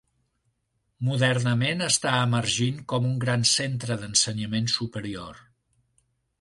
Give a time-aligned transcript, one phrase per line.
[1.09, 5.47] Modernament està emergint com un gran centre d'ensenyament superior.